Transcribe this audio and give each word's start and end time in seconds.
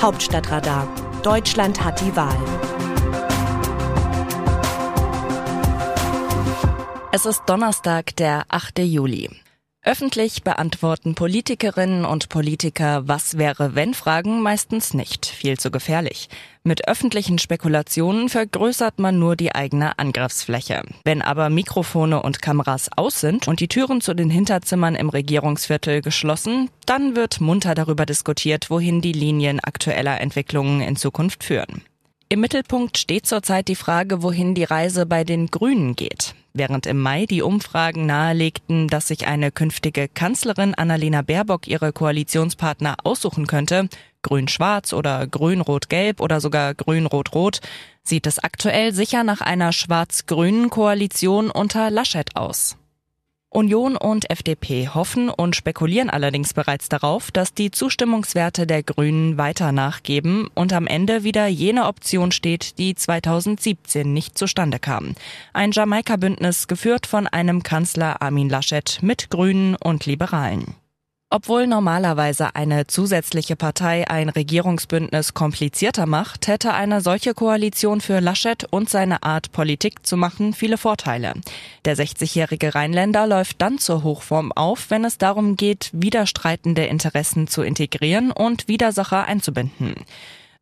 Hauptstadtradar. 0.00 0.88
Deutschland 1.22 1.84
hat 1.84 2.00
die 2.00 2.16
Wahl. 2.16 2.34
Es 7.12 7.26
ist 7.26 7.42
Donnerstag, 7.44 8.16
der 8.16 8.44
8. 8.48 8.78
Juli. 8.78 9.28
Öffentlich 9.82 10.42
beantworten 10.42 11.14
Politikerinnen 11.14 12.04
und 12.04 12.28
Politiker 12.28 13.08
Was 13.08 13.38
wäre 13.38 13.74
wenn 13.74 13.94
Fragen 13.94 14.42
meistens 14.42 14.92
nicht. 14.92 15.24
Viel 15.24 15.58
zu 15.58 15.70
gefährlich. 15.70 16.28
Mit 16.62 16.86
öffentlichen 16.86 17.38
Spekulationen 17.38 18.28
vergrößert 18.28 18.98
man 18.98 19.18
nur 19.18 19.36
die 19.36 19.54
eigene 19.54 19.98
Angriffsfläche. 19.98 20.82
Wenn 21.04 21.22
aber 21.22 21.48
Mikrofone 21.48 22.22
und 22.22 22.42
Kameras 22.42 22.90
aus 22.94 23.20
sind 23.20 23.48
und 23.48 23.60
die 23.60 23.68
Türen 23.68 24.02
zu 24.02 24.12
den 24.12 24.28
Hinterzimmern 24.28 24.96
im 24.96 25.08
Regierungsviertel 25.08 26.02
geschlossen, 26.02 26.68
dann 26.84 27.16
wird 27.16 27.40
munter 27.40 27.74
darüber 27.74 28.04
diskutiert, 28.04 28.68
wohin 28.68 29.00
die 29.00 29.12
Linien 29.12 29.60
aktueller 29.60 30.20
Entwicklungen 30.20 30.82
in 30.82 30.96
Zukunft 30.96 31.42
führen. 31.42 31.82
Im 32.32 32.38
Mittelpunkt 32.38 32.96
steht 32.96 33.26
zurzeit 33.26 33.66
die 33.66 33.74
Frage, 33.74 34.22
wohin 34.22 34.54
die 34.54 34.62
Reise 34.62 35.04
bei 35.04 35.24
den 35.24 35.48
Grünen 35.48 35.96
geht. 35.96 36.36
Während 36.52 36.86
im 36.86 37.00
Mai 37.00 37.26
die 37.26 37.42
Umfragen 37.42 38.06
nahelegten, 38.06 38.86
dass 38.86 39.08
sich 39.08 39.26
eine 39.26 39.50
künftige 39.50 40.06
Kanzlerin 40.06 40.76
Annalena 40.76 41.22
Baerbock 41.22 41.66
ihre 41.66 41.92
Koalitionspartner 41.92 42.98
aussuchen 43.02 43.48
könnte, 43.48 43.88
grün-schwarz 44.22 44.92
oder 44.92 45.26
grün-rot-gelb 45.26 46.20
oder 46.20 46.40
sogar 46.40 46.72
grün-rot-rot, 46.72 47.62
sieht 48.04 48.28
es 48.28 48.38
aktuell 48.38 48.92
sicher 48.92 49.24
nach 49.24 49.40
einer 49.40 49.72
schwarz-grünen 49.72 50.70
Koalition 50.70 51.50
unter 51.50 51.90
Laschet 51.90 52.36
aus. 52.36 52.76
Union 53.52 53.96
und 53.96 54.30
FDP 54.30 54.88
hoffen 54.88 55.28
und 55.28 55.56
spekulieren 55.56 56.08
allerdings 56.08 56.54
bereits 56.54 56.88
darauf, 56.88 57.32
dass 57.32 57.52
die 57.52 57.72
Zustimmungswerte 57.72 58.64
der 58.64 58.84
Grünen 58.84 59.38
weiter 59.38 59.72
nachgeben 59.72 60.48
und 60.54 60.72
am 60.72 60.86
Ende 60.86 61.24
wieder 61.24 61.48
jene 61.48 61.86
Option 61.86 62.30
steht, 62.30 62.78
die 62.78 62.94
2017 62.94 64.12
nicht 64.12 64.38
zustande 64.38 64.78
kam. 64.78 65.16
Ein 65.52 65.72
Jamaika-Bündnis 65.72 66.68
geführt 66.68 67.08
von 67.08 67.26
einem 67.26 67.64
Kanzler 67.64 68.22
Armin 68.22 68.48
Laschet 68.48 69.00
mit 69.02 69.30
Grünen 69.30 69.74
und 69.74 70.06
Liberalen. 70.06 70.76
Obwohl 71.32 71.68
normalerweise 71.68 72.56
eine 72.56 72.88
zusätzliche 72.88 73.54
Partei 73.54 74.08
ein 74.10 74.30
Regierungsbündnis 74.30 75.32
komplizierter 75.32 76.06
macht, 76.06 76.48
hätte 76.48 76.74
eine 76.74 77.00
solche 77.00 77.34
Koalition 77.34 78.00
für 78.00 78.18
Laschet 78.18 78.66
und 78.68 78.90
seine 78.90 79.22
Art 79.22 79.52
Politik 79.52 80.04
zu 80.04 80.16
machen 80.16 80.54
viele 80.54 80.76
Vorteile. 80.76 81.34
Der 81.84 81.96
60-jährige 81.96 82.74
Rheinländer 82.74 83.28
läuft 83.28 83.62
dann 83.62 83.78
zur 83.78 84.02
Hochform 84.02 84.50
auf, 84.50 84.90
wenn 84.90 85.04
es 85.04 85.18
darum 85.18 85.54
geht, 85.54 85.90
widerstreitende 85.92 86.86
Interessen 86.86 87.46
zu 87.46 87.62
integrieren 87.62 88.32
und 88.32 88.66
Widersacher 88.66 89.26
einzubinden 89.26 89.94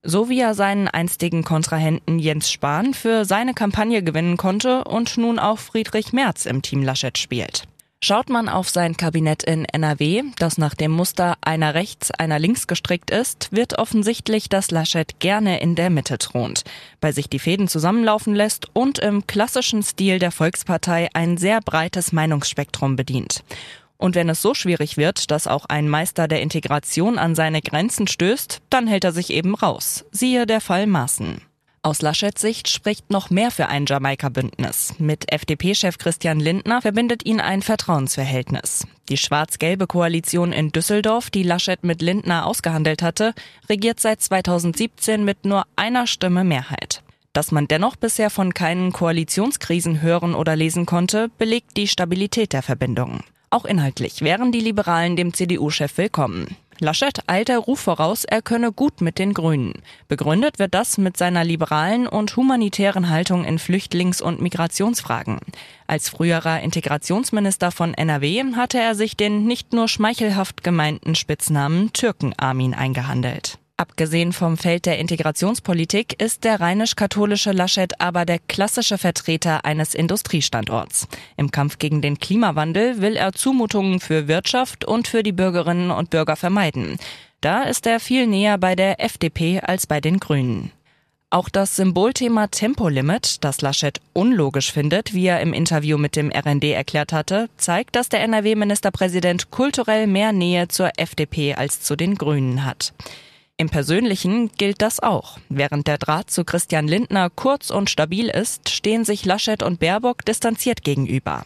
so 0.05 0.28
wie 0.28 0.41
er 0.41 0.55
seinen 0.55 0.86
einstigen 0.86 1.42
Kontrahenten 1.42 2.20
Jens 2.20 2.53
Spahn 2.53 2.94
für 2.94 3.25
seine 3.25 3.53
Kampagne 3.53 4.03
gewinnen 4.03 4.36
konnte 4.36 4.84
und 4.84 5.19
nun 5.19 5.41
auch 5.41 5.58
Friedrich 5.58 6.12
Merz 6.12 6.47
im 6.47 6.62
Team 6.62 6.84
Laschet 6.84 7.19
spielt. 7.19 7.64
Schaut 8.00 8.30
man 8.30 8.48
auf 8.48 8.68
sein 8.68 8.96
Kabinett 8.96 9.42
in 9.42 9.64
NRW, 9.64 10.22
das 10.38 10.56
nach 10.56 10.74
dem 10.74 10.92
Muster 10.92 11.34
einer 11.41 11.74
rechts, 11.74 12.12
einer 12.12 12.38
links 12.38 12.68
gestrickt 12.68 13.10
ist, 13.10 13.48
wird 13.50 13.77
offensichtlich, 13.77 14.48
dass 14.48 14.70
Laschet 14.70 15.18
gerne 15.18 15.60
in 15.60 15.74
der 15.74 15.91
Mitte 15.91 16.16
thront, 16.16 16.62
bei 17.00 17.10
sich 17.10 17.28
die 17.28 17.41
Fäden 17.41 17.66
zusammenlaufen 17.66 18.36
lässt 18.36 18.69
und 18.72 19.00
im 19.00 19.26
klassischen 19.26 19.82
Stil 19.82 20.20
der 20.20 20.30
Volkspartei 20.30 21.08
ein 21.12 21.38
sehr 21.38 21.60
breites 21.60 22.12
Meinungsspektrum 22.12 22.94
bedient. 22.94 23.42
Und 23.96 24.14
wenn 24.14 24.28
es 24.28 24.41
so 24.41 24.54
schwierig 24.54 24.96
wird, 24.96 25.32
dass 25.32 25.48
auch 25.48 25.64
ein 25.64 25.88
Meister 25.88 26.28
der 26.28 26.41
Integration 26.41 27.19
an 27.19 27.34
seine 27.34 27.60
Grenzen 27.62 28.06
stößt, 28.06 28.60
dann 28.70 28.86
hält 28.86 29.02
er 29.02 29.12
sich 29.12 29.30
eben 29.30 29.56
raus. 29.56 30.04
Siehe 30.12 30.46
der 30.46 30.60
Fall 30.60 30.86
Maaßen. 30.86 31.47
Aus 31.82 32.02
Laschets 32.02 32.40
Sicht 32.40 32.68
spricht 32.68 33.10
noch 33.10 33.30
mehr 33.30 33.50
für 33.50 33.68
ein 33.68 33.86
Jamaika-Bündnis. 33.86 34.94
Mit 34.98 35.32
FDP-Chef 35.32 35.96
Christian 35.98 36.41
Lindner 36.41 36.82
verbindet 36.82 37.25
ihn 37.25 37.41
ein 37.41 37.62
Vertrauensverhältnis. 37.62 38.86
Die 39.08 39.16
schwarz-gelbe 39.16 39.86
Koalition 39.86 40.53
in 40.53 40.70
Düsseldorf, 40.70 41.30
die 41.30 41.44
Laschet 41.44 41.84
mit 41.84 42.03
Lindner 42.03 42.47
ausgehandelt 42.47 43.03
hatte, 43.03 43.32
regiert 43.69 44.00
seit 44.00 44.20
2017 44.20 45.25
mit 45.25 45.44
nur 45.44 45.66
einer 45.76 46.06
Stimme 46.08 46.42
Mehrheit. 46.42 47.03
Dass 47.32 47.53
man 47.53 47.69
dennoch 47.69 47.94
bisher 47.94 48.30
von 48.30 48.54
keinen 48.54 48.92
Koalitionskrisen 48.92 50.03
hören 50.03 50.34
oder 50.34 50.56
lesen 50.56 50.84
konnte, 50.84 51.28
belegt 51.38 51.76
die 51.76 51.86
Stabilität 51.86 52.53
der 52.53 52.62
Verbindung. 52.62 53.20
Auch 53.50 53.64
inhaltlich 53.64 54.22
wären 54.22 54.50
die 54.50 54.60
Liberalen 54.60 55.14
dem 55.14 55.32
CDU-Chef 55.32 55.97
willkommen. 55.97 56.56
Laschet 56.81 57.22
eilt 57.27 57.49
der 57.49 57.59
Ruf 57.59 57.81
voraus, 57.81 58.25
er 58.25 58.43
könne 58.43 58.72
gut 58.72 59.00
mit 59.00 59.19
den 59.19 59.34
Grünen. 59.34 59.75
Begründet 60.06 60.59
wird 60.59 60.75
das 60.75 60.99
mit 60.99 61.16
seiner 61.16 61.44
liberalen 61.44 62.06
und 62.06 62.37
humanitären 62.37 63.09
Haltung 63.11 63.44
in 63.44 63.59
Flüchtlings- 63.59 64.22
und 64.22 64.41
Migrationsfragen. 64.41 65.41
Als 65.87 66.09
früherer 66.09 66.61
Integrationsminister 66.61 67.71
von 67.71 67.94
NRW 67.94 68.55
hatte 68.55 68.78
er 68.78 68.94
sich 68.94 69.16
den 69.16 69.47
nicht 69.47 69.72
nur 69.72 69.89
schmeichelhaft 69.89 70.62
gemeinten 70.62 71.15
Spitznamen 71.15 71.93
Türken-Armin 71.93 72.75
eingehandelt. 72.75 73.59
Abgesehen 73.81 74.33
vom 74.33 74.56
Feld 74.56 74.87
der 74.87 74.99
Integrationspolitik 74.99 76.21
ist 76.21 76.43
der 76.43 76.59
rheinisch-katholische 76.59 77.53
Laschet 77.53 78.00
aber 78.00 78.25
der 78.25 78.41
klassische 78.41 78.99
Vertreter 78.99 79.65
eines 79.65 79.94
Industriestandorts. 79.94 81.06
Im 81.37 81.53
Kampf 81.53 81.78
gegen 81.78 82.03
den 82.03 82.19
Klimawandel 82.19 83.00
will 83.00 83.15
er 83.15 83.34
Zumutungen 83.34 84.00
für 84.00 84.27
Wirtschaft 84.27 84.84
und 84.84 85.06
für 85.06 85.22
die 85.22 85.31
Bürgerinnen 85.31 85.93
und 85.93 86.11
Bürger 86.11 86.34
vermeiden. 86.34 86.99
Da 87.41 87.62
ist 87.62 87.87
er 87.87 88.00
viel 88.00 88.27
näher 88.27 88.59
bei 88.59 88.75
der 88.75 89.00
FDP 89.00 89.61
als 89.61 89.87
bei 89.87 90.00
den 90.00 90.19
Grünen. 90.19 90.72
Auch 91.31 91.49
das 91.49 91.77
Symbolthema 91.77 92.49
Tempolimit, 92.49 93.45
das 93.45 93.60
Laschet 93.60 94.00
unlogisch 94.12 94.72
findet, 94.72 95.15
wie 95.15 95.27
er 95.27 95.41
im 95.41 95.53
Interview 95.53 95.99
mit 95.99 96.16
dem 96.16 96.33
RND 96.33 96.65
erklärt 96.65 97.12
hatte, 97.12 97.49
zeigt, 97.59 97.95
dass 97.95 98.09
der 98.09 98.22
NRW-Ministerpräsident 98.22 99.53
kulturell 99.53 100.09
mehr 100.09 100.33
Nähe 100.33 100.66
zur 100.66 100.91
FDP 100.97 101.55
als 101.55 101.81
zu 101.81 101.95
den 101.95 102.16
Grünen 102.16 102.65
hat. 102.65 102.93
Im 103.60 103.70
Persönlichen 103.70 104.52
gilt 104.56 104.82
das 104.82 105.00
auch. 105.00 105.38
Während 105.48 105.88
der 105.88 105.98
Draht 105.98 106.30
zu 106.30 106.44
Christian 106.44 106.86
Lindner 106.86 107.28
kurz 107.28 107.70
und 107.70 107.91
stabil 107.91 108.28
ist, 108.28 108.70
stehen 108.70 109.04
sich 109.04 109.24
Laschet 109.24 109.64
und 109.64 109.80
Baerbock 109.80 110.24
distanziert 110.24 110.84
gegenüber. 110.84 111.42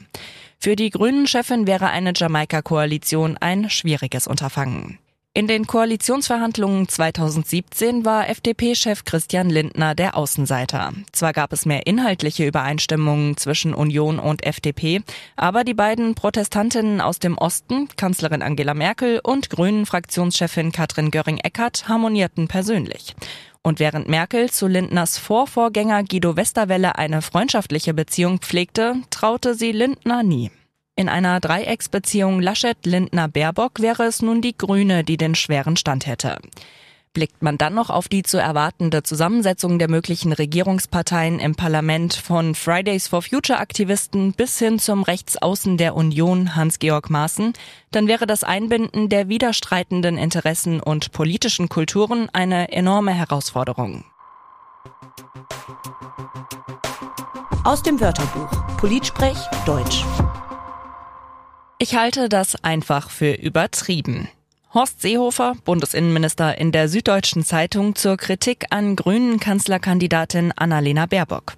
Für 0.58 0.76
die 0.76 0.90
Grünen-Chefin 0.90 1.66
wäre 1.66 1.86
eine 1.86 2.12
Jamaika-Koalition 2.14 3.38
ein 3.38 3.70
schwieriges 3.70 4.26
Unterfangen. 4.26 4.98
In 5.34 5.46
den 5.46 5.66
Koalitionsverhandlungen 5.66 6.88
2017 6.88 8.04
war 8.04 8.28
FDP-Chef 8.28 9.06
Christian 9.06 9.48
Lindner 9.48 9.94
der 9.94 10.14
Außenseiter. 10.14 10.92
Zwar 11.10 11.32
gab 11.32 11.54
es 11.54 11.64
mehr 11.64 11.86
inhaltliche 11.86 12.46
Übereinstimmungen 12.46 13.38
zwischen 13.38 13.72
Union 13.72 14.18
und 14.18 14.44
FDP, 14.44 15.00
aber 15.34 15.64
die 15.64 15.72
beiden 15.72 16.14
Protestantinnen 16.14 17.00
aus 17.00 17.18
dem 17.18 17.38
Osten, 17.38 17.88
Kanzlerin 17.96 18.42
Angela 18.42 18.74
Merkel 18.74 19.20
und 19.22 19.48
Grünen-Fraktionschefin 19.48 20.70
Katrin 20.70 21.10
Göring-Eckardt, 21.10 21.88
harmonierten 21.88 22.46
persönlich. 22.48 23.14
Und 23.62 23.80
während 23.80 24.10
Merkel 24.10 24.50
zu 24.50 24.66
Lindners 24.66 25.16
Vorvorgänger 25.16 26.04
Guido 26.04 26.36
Westerwelle 26.36 26.96
eine 26.96 27.22
freundschaftliche 27.22 27.94
Beziehung 27.94 28.40
pflegte, 28.40 28.96
traute 29.08 29.54
sie 29.54 29.72
Lindner 29.72 30.22
nie. 30.22 30.50
In 30.94 31.08
einer 31.08 31.40
Dreiecksbeziehung 31.40 32.40
Laschet-Lindner-Baerbock 32.40 33.80
wäre 33.80 34.04
es 34.04 34.20
nun 34.20 34.42
die 34.42 34.56
Grüne, 34.56 35.04
die 35.04 35.16
den 35.16 35.34
schweren 35.34 35.76
Stand 35.76 36.06
hätte. 36.06 36.36
Blickt 37.14 37.42
man 37.42 37.58
dann 37.58 37.74
noch 37.74 37.90
auf 37.90 38.08
die 38.08 38.22
zu 38.22 38.38
erwartende 38.38 39.02
Zusammensetzung 39.02 39.78
der 39.78 39.88
möglichen 39.90 40.32
Regierungsparteien 40.32 41.40
im 41.40 41.54
Parlament 41.54 42.14
von 42.14 42.54
Fridays 42.54 43.08
for 43.08 43.22
Future 43.22 43.58
Aktivisten 43.58 44.32
bis 44.32 44.58
hin 44.58 44.78
zum 44.78 45.02
Rechtsaußen 45.02 45.76
der 45.76 45.94
Union 45.94 46.56
Hans-Georg 46.56 47.10
Maaßen, 47.10 47.52
dann 47.90 48.06
wäre 48.06 48.26
das 48.26 48.44
Einbinden 48.44 49.08
der 49.08 49.28
widerstreitenden 49.28 50.16
Interessen 50.16 50.80
und 50.80 51.12
politischen 51.12 51.68
Kulturen 51.68 52.28
eine 52.32 52.70
enorme 52.70 53.12
Herausforderung. 53.12 54.04
Aus 57.64 57.82
dem 57.82 58.00
Wörterbuch 58.00 58.76
Politsprech 58.78 59.38
Deutsch. 59.66 60.04
Ich 61.82 61.96
halte 61.96 62.28
das 62.28 62.54
einfach 62.62 63.10
für 63.10 63.32
übertrieben. 63.32 64.28
Horst 64.72 65.02
Seehofer, 65.02 65.56
Bundesinnenminister 65.64 66.56
in 66.56 66.70
der 66.70 66.88
Süddeutschen 66.88 67.42
Zeitung 67.42 67.96
zur 67.96 68.16
Kritik 68.16 68.66
an 68.70 68.94
grünen 68.94 69.40
Kanzlerkandidatin 69.40 70.52
Annalena 70.52 71.06
Baerbock. 71.06 71.54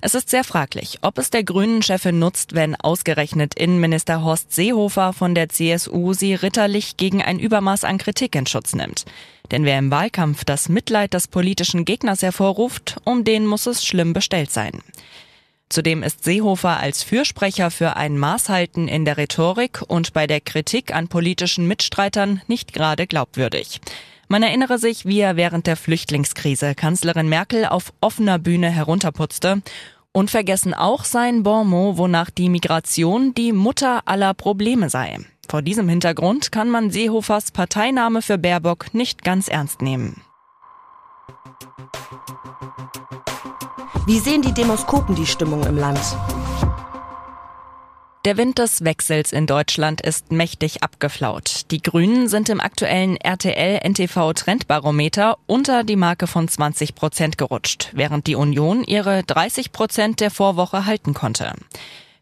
Es 0.00 0.16
ist 0.16 0.30
sehr 0.30 0.42
fraglich, 0.42 0.98
ob 1.02 1.16
es 1.16 1.30
der 1.30 1.44
Grünen-Chefin 1.44 2.18
nutzt, 2.18 2.56
wenn 2.56 2.74
ausgerechnet 2.74 3.54
Innenminister 3.54 4.24
Horst 4.24 4.52
Seehofer 4.52 5.12
von 5.12 5.36
der 5.36 5.48
CSU 5.48 6.12
sie 6.12 6.34
ritterlich 6.34 6.96
gegen 6.96 7.22
ein 7.22 7.38
Übermaß 7.38 7.84
an 7.84 7.98
Kritik 7.98 8.34
in 8.34 8.48
Schutz 8.48 8.74
nimmt. 8.74 9.04
Denn 9.52 9.64
wer 9.64 9.78
im 9.78 9.92
Wahlkampf 9.92 10.44
das 10.44 10.70
Mitleid 10.70 11.14
des 11.14 11.28
politischen 11.28 11.84
Gegners 11.84 12.22
hervorruft, 12.22 12.96
um 13.04 13.22
den 13.22 13.46
muss 13.46 13.66
es 13.66 13.84
schlimm 13.86 14.12
bestellt 14.12 14.50
sein. 14.50 14.82
Zudem 15.72 16.02
ist 16.02 16.22
Seehofer 16.22 16.80
als 16.80 17.02
Fürsprecher 17.02 17.70
für 17.70 17.96
ein 17.96 18.18
Maßhalten 18.18 18.88
in 18.88 19.06
der 19.06 19.16
Rhetorik 19.16 19.80
und 19.88 20.12
bei 20.12 20.26
der 20.26 20.42
Kritik 20.42 20.94
an 20.94 21.08
politischen 21.08 21.66
Mitstreitern 21.66 22.42
nicht 22.46 22.74
gerade 22.74 23.06
glaubwürdig. 23.06 23.80
Man 24.28 24.42
erinnere 24.42 24.78
sich, 24.78 25.06
wie 25.06 25.20
er 25.20 25.36
während 25.36 25.66
der 25.66 25.76
Flüchtlingskrise 25.76 26.74
Kanzlerin 26.74 27.30
Merkel 27.30 27.64
auf 27.64 27.94
offener 28.02 28.38
Bühne 28.38 28.68
herunterputzte 28.68 29.62
und 30.12 30.30
vergessen 30.30 30.74
auch 30.74 31.04
sein 31.04 31.42
Bonmot, 31.42 31.96
wonach 31.96 32.28
die 32.28 32.50
Migration 32.50 33.32
die 33.32 33.52
Mutter 33.52 34.02
aller 34.04 34.34
Probleme 34.34 34.90
sei. 34.90 35.20
Vor 35.48 35.62
diesem 35.62 35.88
Hintergrund 35.88 36.52
kann 36.52 36.68
man 36.68 36.90
Seehofers 36.90 37.50
Parteinahme 37.50 38.20
für 38.20 38.36
Baerbock 38.36 38.92
nicht 38.92 39.24
ganz 39.24 39.48
ernst 39.48 39.80
nehmen. 39.80 40.20
Wie 44.04 44.18
sehen 44.18 44.42
die 44.42 44.52
Demoskopen 44.52 45.14
die 45.14 45.26
Stimmung 45.26 45.64
im 45.64 45.78
Land? 45.78 46.00
Der 48.24 48.36
Wind 48.36 48.58
des 48.58 48.84
Wechsels 48.84 49.32
in 49.32 49.46
Deutschland 49.46 50.00
ist 50.00 50.32
mächtig 50.32 50.82
abgeflaut. 50.82 51.70
Die 51.70 51.80
Grünen 51.80 52.26
sind 52.26 52.48
im 52.48 52.60
aktuellen 52.60 53.16
RTL-NTV-Trendbarometer 53.16 55.38
unter 55.46 55.84
die 55.84 55.94
Marke 55.94 56.26
von 56.26 56.48
20 56.48 56.96
Prozent 56.96 57.38
gerutscht, 57.38 57.90
während 57.92 58.26
die 58.26 58.34
Union 58.34 58.82
ihre 58.82 59.22
30 59.22 59.70
Prozent 59.70 60.18
der 60.18 60.32
Vorwoche 60.32 60.84
halten 60.84 61.14
konnte. 61.14 61.52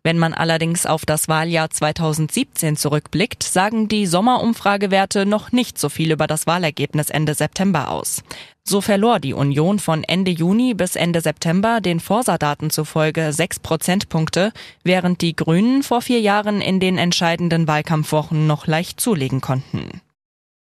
Wenn 0.02 0.18
man 0.18 0.32
allerdings 0.32 0.86
auf 0.86 1.04
das 1.04 1.28
Wahljahr 1.28 1.68
2017 1.68 2.76
zurückblickt, 2.76 3.42
sagen 3.42 3.86
die 3.88 4.06
Sommerumfragewerte 4.06 5.26
noch 5.26 5.52
nicht 5.52 5.78
so 5.78 5.90
viel 5.90 6.10
über 6.10 6.26
das 6.26 6.46
Wahlergebnis 6.46 7.10
Ende 7.10 7.34
September 7.34 7.90
aus. 7.90 8.22
So 8.64 8.80
verlor 8.80 9.20
die 9.20 9.34
Union 9.34 9.78
von 9.78 10.02
Ende 10.04 10.30
Juni 10.30 10.72
bis 10.74 10.96
Ende 10.96 11.20
September 11.20 11.80
den 11.80 12.00
Forsa-Daten 12.00 12.70
zufolge 12.70 13.32
sechs 13.32 13.58
Prozentpunkte, 13.58 14.52
während 14.84 15.20
die 15.20 15.36
Grünen 15.36 15.82
vor 15.82 16.00
vier 16.00 16.20
Jahren 16.20 16.62
in 16.62 16.80
den 16.80 16.96
entscheidenden 16.96 17.68
Wahlkampfwochen 17.68 18.46
noch 18.46 18.66
leicht 18.66 19.00
zulegen 19.00 19.40
konnten. 19.40 20.00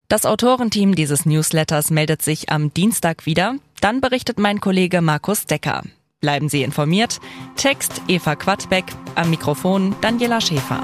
Das 0.07 0.25
Autorenteam 0.25 0.95
dieses 0.95 1.25
Newsletters 1.25 1.91
meldet 1.91 2.21
sich 2.21 2.49
am 2.49 2.73
Dienstag 2.73 3.25
wieder. 3.25 3.55
Dann 3.81 3.99
berichtet 4.01 4.39
mein 4.39 4.61
Kollege 4.61 5.01
Markus 5.01 5.45
Decker. 5.45 5.83
Bleiben 6.19 6.49
Sie 6.49 6.63
informiert. 6.63 7.19
Text 7.55 8.01
Eva 8.07 8.35
Quadbeck, 8.35 8.85
am 9.13 9.29
Mikrofon 9.29 9.95
Daniela 10.01 10.41
Schäfer. 10.41 10.83